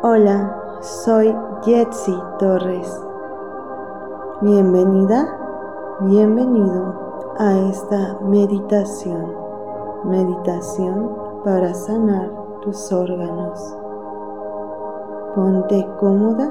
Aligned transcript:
Hola, 0.00 0.78
soy 0.80 1.36
Jetsi 1.62 2.16
Torres. 2.38 3.04
Bienvenida, 4.40 5.26
bienvenido 6.02 7.34
a 7.36 7.52
esta 7.68 8.16
meditación. 8.20 9.34
Meditación 10.04 11.16
para 11.44 11.74
sanar 11.74 12.30
tus 12.62 12.92
órganos. 12.92 13.76
Ponte 15.34 15.84
cómoda, 15.98 16.48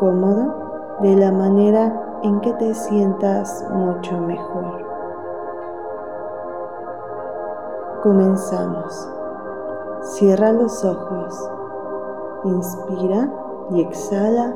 cómodo, 0.00 0.98
de 1.00 1.14
la 1.14 1.30
manera 1.30 2.18
en 2.24 2.40
que 2.40 2.52
te 2.54 2.74
sientas 2.74 3.64
mucho 3.70 4.18
mejor. 4.18 4.84
Comenzamos. 8.02 9.08
Cierra 10.00 10.50
los 10.50 10.84
ojos. 10.84 11.61
Inspira 12.44 13.32
y 13.70 13.80
exhala 13.80 14.54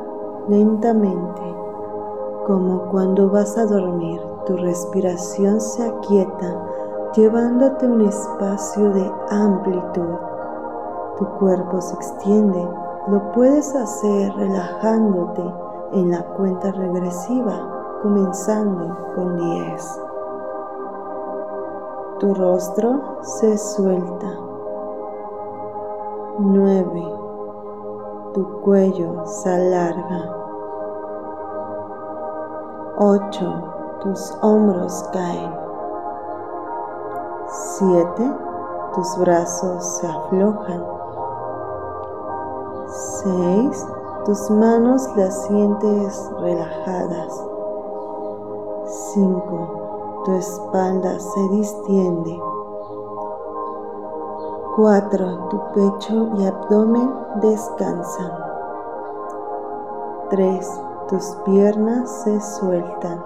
lentamente, 0.49 1.43
como 2.47 2.89
cuando 2.91 3.31
vas 3.31 3.57
a 3.57 3.67
dormir. 3.67 4.21
Tu 4.47 4.57
respiración 4.57 5.61
se 5.61 5.87
aquieta, 5.87 6.63
llevándote 7.17 7.87
un 7.87 8.03
espacio 8.03 8.91
de 8.91 9.13
amplitud. 9.31 10.15
Tu 11.19 11.27
cuerpo 11.39 11.81
se 11.81 11.95
extiende. 11.95 12.69
Lo 13.09 13.33
puedes 13.33 13.75
hacer 13.75 14.33
relajándote 14.35 15.43
en 15.93 16.11
la 16.11 16.25
cuenta 16.35 16.73
regresiva, 16.73 18.01
comenzando 18.03 18.97
con 19.15 19.37
10. 19.37 20.01
Tu 22.19 22.35
rostro 22.35 23.01
se 23.23 23.57
suelta. 23.59 24.33
9. 26.39 27.26
Tu 28.37 28.45
cuello 28.61 29.25
se 29.25 29.49
alarga. 29.49 30.37
8. 32.99 33.99
Tus 34.03 34.39
hombros 34.43 35.09
caen. 35.11 35.55
7. 37.49 38.35
Tus 38.95 39.19
brazos 39.21 39.83
se 39.87 40.07
aflojan. 40.07 40.85
6. 43.25 43.89
Tus 44.27 44.51
manos 44.51 45.09
las 45.17 45.47
sientes 45.47 46.31
relajadas. 46.39 47.43
5 49.15 49.87
tu 50.27 50.33
espalda 50.33 51.19
se 51.21 51.49
distiende. 51.53 52.39
4. 54.77 55.49
Tu 55.49 55.59
pecho 55.73 56.29
y 56.37 56.45
abdomen 56.45 57.11
descansan. 57.41 58.31
3. 60.29 60.83
Tus 61.09 61.25
piernas 61.47 62.11
se 62.11 62.39
sueltan. 62.43 63.25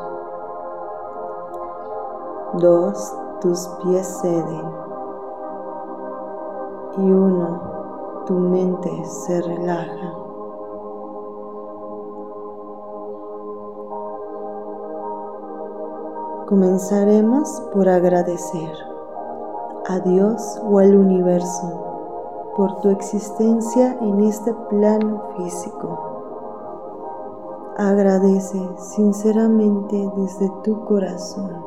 2. 2.53 3.17
Tus 3.41 3.67
pies 3.83 4.21
ceden. 4.23 4.73
Y 6.99 7.11
1. 7.11 7.61
Tu 8.27 8.35
mente 8.35 9.05
se 9.05 9.43
relaja. 9.43 10.15
Comenzaremos 16.47 17.61
por 17.73 17.89
agradecer 17.89 19.00
a 19.91 20.01
Dios 20.01 20.61
o 20.65 20.79
al 20.79 20.95
universo 20.95 22.53
por 22.57 22.81
tu 22.81 22.91
existencia 22.91 23.97
en 24.01 24.21
este 24.21 24.55
plano 24.69 25.23
físico. 25.37 25.99
Agradece 27.77 28.59
sinceramente 28.77 29.97
desde 30.17 30.51
tu 30.63 30.85
corazón. 30.85 31.65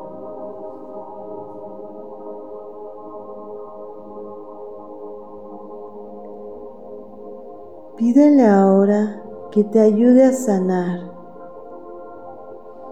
Pídele 7.96 8.46
ahora 8.46 9.22
que 9.50 9.64
te 9.64 9.80
ayude 9.80 10.24
a 10.24 10.32
sanar 10.32 11.14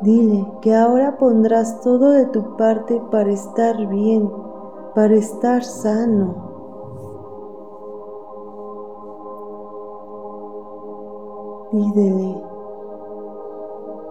Dile 0.03 0.45
que 0.61 0.75
ahora 0.75 1.17
pondrás 1.17 1.81
todo 1.81 2.11
de 2.11 2.27
tu 2.27 2.57
parte 2.57 3.01
para 3.13 3.31
estar 3.31 3.87
bien, 3.87 4.29
para 4.95 5.15
estar 5.15 5.63
sano. 5.63 6.51
Pídele 11.71 12.43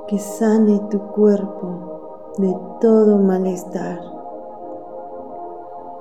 que 0.07 0.17
sane 0.17 0.79
tu 0.89 0.99
cuerpo 1.13 2.33
de 2.37 2.55
todo 2.79 3.17
malestar, 3.19 3.99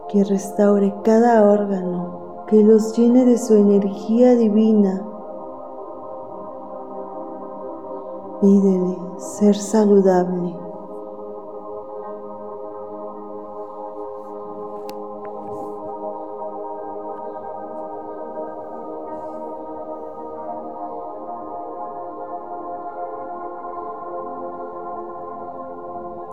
que 0.09 0.25
restaure 0.25 0.95
cada 1.05 1.45
órgano, 1.45 2.45
que 2.47 2.63
los 2.63 2.97
llene 2.97 3.25
de 3.25 3.39
su 3.39 3.55
energía 3.55 4.35
divina 4.35 5.07
Pídele 8.41 8.97
ser 9.19 9.55
saludable. 9.55 10.57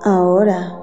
Ahora 0.10 0.80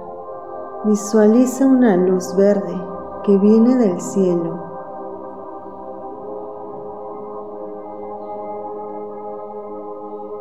visualiza 0.84 1.66
una 1.66 1.96
luz 1.96 2.36
verde 2.36 2.78
que 3.24 3.38
viene 3.38 3.74
del 3.76 3.98
cielo 3.98 4.62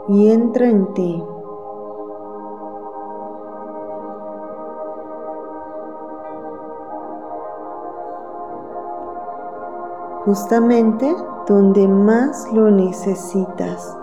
y 0.09 0.29
entra 0.29 0.67
en 0.67 0.93
ti. 0.93 1.23
justamente 10.25 11.13
donde 11.47 11.85
más 11.85 12.51
lo 12.53 12.71
necesitas. 12.71 14.02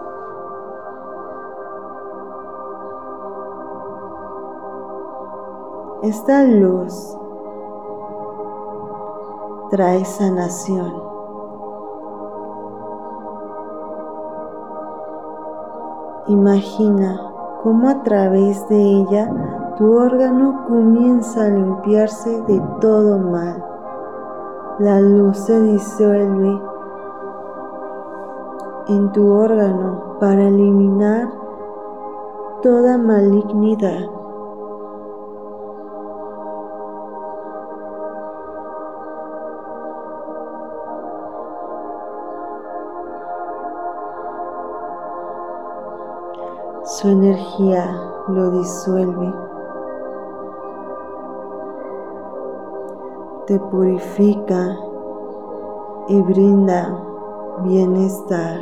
Esta 6.02 6.44
luz 6.44 7.14
trae 9.70 10.02
sanación. 10.06 10.94
Imagina 16.28 17.20
cómo 17.62 17.90
a 17.90 18.02
través 18.02 18.66
de 18.68 18.80
ella 18.80 19.74
tu 19.76 19.94
órgano 19.94 20.64
comienza 20.66 21.44
a 21.44 21.50
limpiarse 21.50 22.40
de 22.44 22.62
todo 22.80 23.18
mal. 23.18 23.62
La 24.78 25.02
luz 25.02 25.36
se 25.36 25.60
disuelve 25.60 26.62
en 28.88 29.12
tu 29.12 29.30
órgano 29.34 30.16
para 30.18 30.48
eliminar 30.48 31.28
toda 32.62 32.96
malignidad. 32.96 34.19
Su 47.00 47.08
energía 47.08 47.98
lo 48.28 48.50
disuelve. 48.50 49.32
Te 53.46 53.58
purifica 53.58 54.76
y 56.08 56.20
brinda 56.20 57.02
bienestar. 57.62 58.58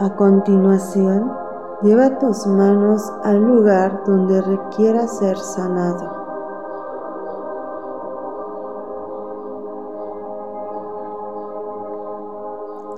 A 0.00 0.16
continuación, 0.16 1.32
lleva 1.82 2.18
tus 2.18 2.48
manos 2.48 3.12
al 3.22 3.40
lugar 3.40 4.02
donde 4.04 4.42
requiera 4.42 5.06
ser 5.06 5.36
sanado. 5.36 6.23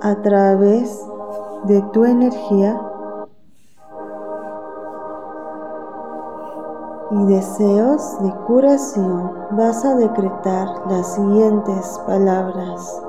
A 0.09 0.21
través 0.21 1.05
de 1.65 1.81
tu 1.91 2.05
energía, 2.05 2.81
y 7.11 7.25
deseos 7.25 8.21
de 8.21 8.33
curación 8.45 9.31
vas 9.51 9.83
a 9.85 9.95
decretar 9.95 10.67
las 10.89 11.15
siguientes 11.15 11.99
palabras. 12.05 13.03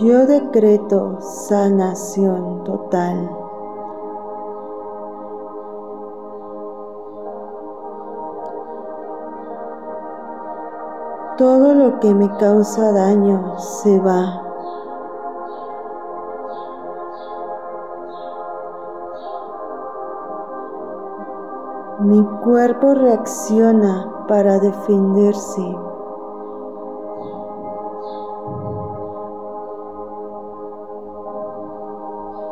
Yo 0.00 0.26
decreto 0.26 1.20
sanación 1.20 2.64
total. 2.64 3.41
Todo 11.38 11.72
lo 11.72 11.98
que 11.98 12.14
me 12.14 12.28
causa 12.36 12.92
daño 12.92 13.58
se 13.58 13.98
va. 13.98 14.42
Mi 22.00 22.22
cuerpo 22.44 22.92
reacciona 22.92 24.26
para 24.28 24.58
defenderse. 24.58 25.76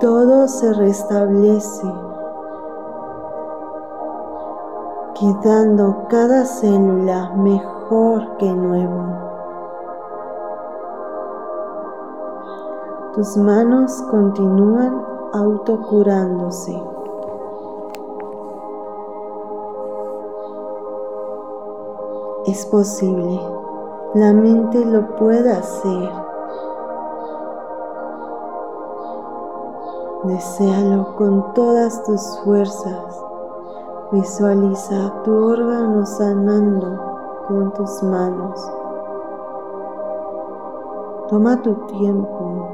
Todo 0.00 0.48
se 0.48 0.72
restablece, 0.72 1.92
quedando 5.14 6.06
cada 6.08 6.46
célula 6.46 7.34
mejor 7.36 7.79
que 7.90 8.46
nuevo. 8.54 9.04
Tus 13.14 13.36
manos 13.36 14.00
continúan 14.08 15.04
autocurándose. 15.32 16.80
Es 22.46 22.64
posible, 22.66 23.40
la 24.14 24.34
mente 24.34 24.84
lo 24.84 25.16
puede 25.16 25.50
hacer. 25.50 26.10
Desealo 30.24 31.16
con 31.16 31.54
todas 31.54 32.04
tus 32.04 32.38
fuerzas. 32.44 33.24
Visualiza 34.12 35.22
tu 35.24 35.32
órgano 35.32 36.06
sanando 36.06 37.09
con 37.50 37.72
tus 37.72 38.02
manos. 38.04 38.60
Toma 41.28 41.60
tu 41.62 41.74
tiempo 41.86 42.69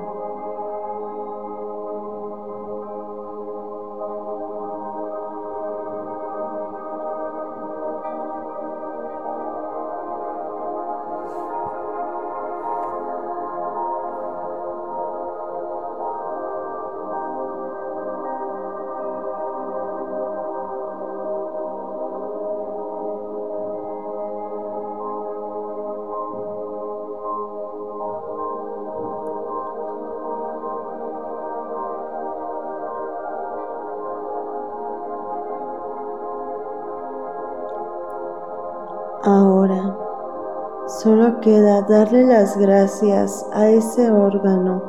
solo 41.02 41.40
queda 41.40 41.82
darle 41.82 42.24
las 42.24 42.56
gracias 42.56 43.46
a 43.52 43.68
ese 43.68 44.10
órgano 44.10 44.82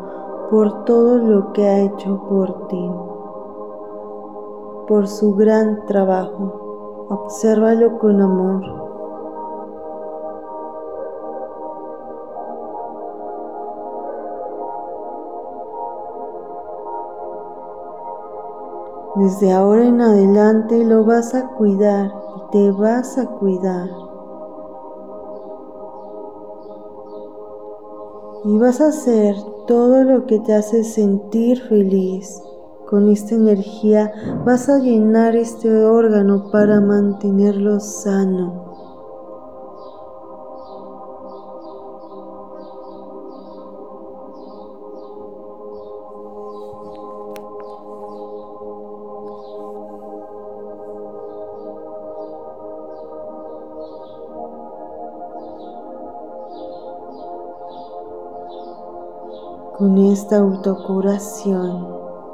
por 0.50 0.86
todo 0.86 1.18
lo 1.18 1.52
que 1.52 1.68
ha 1.68 1.80
hecho 1.80 2.24
por 2.30 2.68
ti, 2.68 2.92
por 4.88 5.08
su 5.08 5.36
gran 5.36 5.86
trabajo. 5.86 7.08
Obsérvalo 7.10 8.00
con 8.00 8.22
amor. 8.22 8.64
Desde 19.16 19.52
ahora 19.52 19.84
en 19.84 20.00
adelante 20.00 20.86
lo 20.86 21.04
vas 21.04 21.34
a 21.34 21.50
cuidar 21.56 22.14
y 22.36 22.52
te 22.52 22.72
vas 22.72 23.18
a 23.18 23.26
cuidar. 23.26 24.07
Y 28.46 28.58
vas 28.58 28.82
a 28.82 28.88
hacer 28.88 29.36
todo 29.68 30.04
lo 30.04 30.26
que 30.26 30.40
te 30.40 30.54
hace 30.54 30.84
sentir 30.84 31.62
feliz. 31.62 32.42
Con 32.88 33.10
esta 33.10 33.36
energía 33.36 34.14
vas 34.46 34.70
a 34.70 34.80
llenar 34.80 35.36
este 35.36 35.84
órgano 35.84 36.50
para 36.52 36.80
mantenerlo 36.80 37.80
sano. 37.80 38.67
Con 59.78 59.96
esta 60.00 60.40
autocuración 60.40 61.88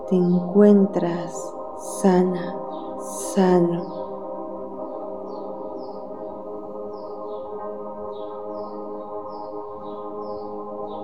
te 0.08 0.16
encuentras 0.16 1.54
sana, 2.02 2.56
sano. 3.36 3.84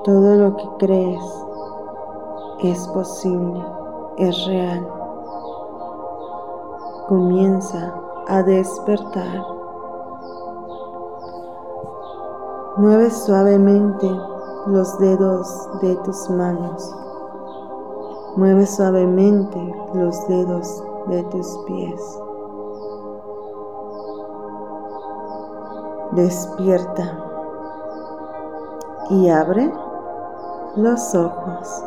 Todo 0.05 0.35
lo 0.35 0.55
que 0.55 0.69
crees 0.77 1.45
es 2.59 2.87
posible, 2.87 3.61
es 4.15 4.45
real. 4.45 4.87
Comienza 7.09 7.93
a 8.29 8.43
despertar. 8.43 9.45
Mueve 12.77 13.11
suavemente 13.11 14.09
los 14.67 14.97
dedos 14.99 15.69
de 15.81 15.95
tus 15.97 16.29
manos. 16.29 16.95
Mueve 18.35 18.65
suavemente 18.65 19.75
los 19.93 20.27
dedos 20.27 20.83
de 21.07 21.23
tus 21.23 21.57
pies. 21.65 22.19
Despierta 26.11 27.25
y 29.09 29.29
abre 29.29 29.73
los 30.75 31.15
ojos. 31.15 31.83